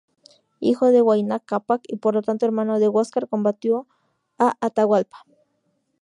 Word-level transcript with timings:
Hijo 0.59 0.89
de 0.91 1.03
Huayna 1.03 1.39
Cápac 1.39 1.83
y 1.87 1.97
por 1.97 2.15
lo 2.15 2.23
tanto, 2.23 2.47
hermano 2.47 2.79
de 2.79 2.87
Huáscar, 2.87 3.27
combatió 3.27 3.85
a 4.39 4.57
Atahualpa. 4.59 5.27